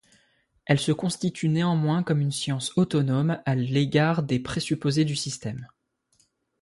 [0.65, 5.67] Elle se constitue néanmoins comme une science autonome à l'égard des présupposés du système.